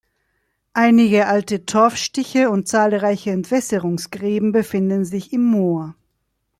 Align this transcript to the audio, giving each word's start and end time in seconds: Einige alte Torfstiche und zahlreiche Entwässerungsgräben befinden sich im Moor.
Einige 0.73 1.27
alte 1.27 1.67
Torfstiche 1.67 2.49
und 2.49 2.67
zahlreiche 2.67 3.29
Entwässerungsgräben 3.29 4.51
befinden 4.51 5.05
sich 5.05 5.31
im 5.31 5.43
Moor. 5.43 5.93